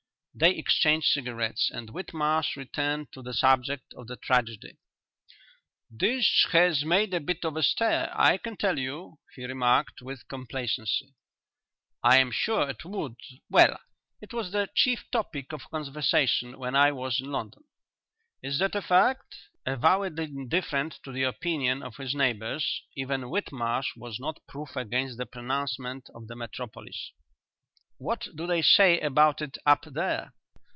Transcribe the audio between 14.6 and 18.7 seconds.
chief topic of conversation when I was in London." "Is